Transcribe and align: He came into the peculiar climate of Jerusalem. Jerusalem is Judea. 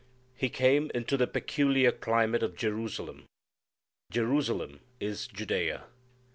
He 0.35 0.49
came 0.49 0.89
into 0.95 1.15
the 1.15 1.27
peculiar 1.27 1.91
climate 1.91 2.41
of 2.41 2.55
Jerusalem. 2.55 3.25
Jerusalem 4.09 4.79
is 4.99 5.27
Judea. 5.27 5.83